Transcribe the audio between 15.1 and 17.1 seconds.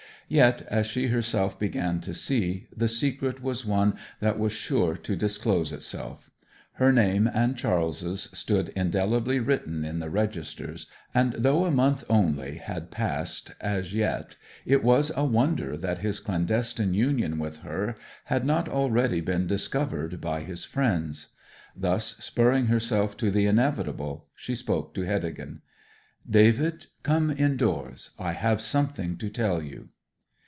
a wonder that his clandestine